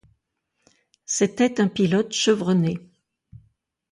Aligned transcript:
C'était 1.05 1.61
un 1.61 1.67
pilote 1.67 2.11
chevronné. 2.11 2.79